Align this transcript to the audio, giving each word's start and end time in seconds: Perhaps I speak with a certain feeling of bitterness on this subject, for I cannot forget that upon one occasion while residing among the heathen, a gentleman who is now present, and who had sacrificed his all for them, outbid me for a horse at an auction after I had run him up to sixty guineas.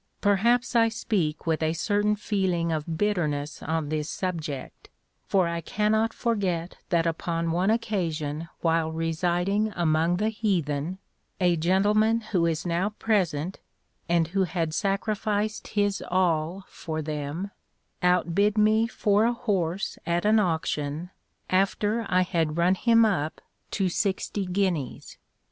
Perhaps 0.19 0.75
I 0.75 0.89
speak 0.89 1.45
with 1.45 1.61
a 1.61 1.73
certain 1.73 2.15
feeling 2.15 2.71
of 2.71 2.97
bitterness 2.97 3.61
on 3.61 3.89
this 3.89 4.09
subject, 4.09 4.89
for 5.27 5.47
I 5.47 5.61
cannot 5.61 6.11
forget 6.11 6.77
that 6.89 7.05
upon 7.05 7.51
one 7.51 7.69
occasion 7.69 8.49
while 8.61 8.91
residing 8.91 9.71
among 9.75 10.17
the 10.17 10.29
heathen, 10.29 10.97
a 11.39 11.55
gentleman 11.55 12.21
who 12.31 12.47
is 12.47 12.65
now 12.65 12.89
present, 12.89 13.59
and 14.09 14.29
who 14.29 14.45
had 14.45 14.73
sacrificed 14.73 15.67
his 15.77 16.01
all 16.09 16.63
for 16.67 17.03
them, 17.03 17.51
outbid 18.01 18.57
me 18.57 18.87
for 18.87 19.25
a 19.25 19.33
horse 19.33 19.99
at 20.07 20.25
an 20.25 20.39
auction 20.39 21.11
after 21.47 22.07
I 22.09 22.23
had 22.23 22.57
run 22.57 22.73
him 22.73 23.05
up 23.05 23.39
to 23.69 23.87
sixty 23.87 24.47
guineas. 24.47 25.19